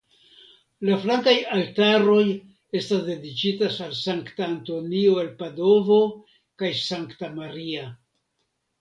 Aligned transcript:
La 0.87 0.95
flankaj 1.03 1.33
altaroj 1.57 2.23
estas 2.81 3.05
dediĉitaj 3.11 3.71
al 3.87 3.93
Sankta 4.01 4.49
Antonio 4.49 5.23
el 5.27 5.33
Padovo 5.45 6.03
kaj 6.65 6.75
Sankta 6.85 7.35
Maria. 7.41 7.89